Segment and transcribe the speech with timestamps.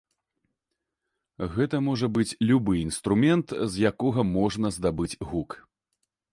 [1.57, 5.49] Гэта можа быць любы інструмент з якога можна здабыць гук.